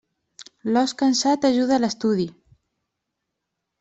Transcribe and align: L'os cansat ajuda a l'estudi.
L'os 0.77 0.95
cansat 1.01 1.45
ajuda 1.51 1.77
a 1.77 1.81
l'estudi. 1.85 2.29